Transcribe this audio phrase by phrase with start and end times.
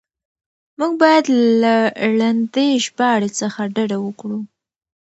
[0.77, 1.25] موږ بايد
[1.61, 1.75] له
[2.17, 4.39] ړندې ژباړې څخه ډډه وکړو.